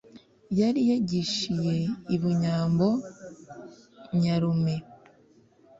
[0.59, 1.77] Yari yagishiye
[2.13, 2.87] i Bunyambo
[4.21, 4.75] Nyarume;